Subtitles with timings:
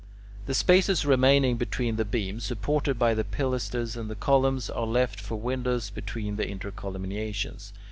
[0.47, 5.21] The spaces remaining between the beams supported by the pilasters and the columns, are left
[5.21, 7.71] for windows between the intercolumniations.